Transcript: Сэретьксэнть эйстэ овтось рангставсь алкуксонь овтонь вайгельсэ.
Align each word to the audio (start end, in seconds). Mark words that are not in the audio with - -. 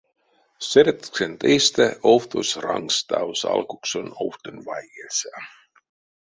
Сэретьксэнть 0.67 1.43
эйстэ 1.51 1.87
овтось 2.13 2.53
рангставсь 2.65 3.47
алкуксонь 3.53 4.15
овтонь 4.23 4.61
вайгельсэ. 4.67 5.31